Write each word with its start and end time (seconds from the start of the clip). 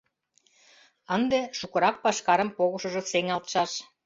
Ынде 1.15 1.39
шукырак 1.57 1.95
пашкарым 2.03 2.49
погышыжо 2.57 3.01
сеҥалтшаш. 3.11 3.71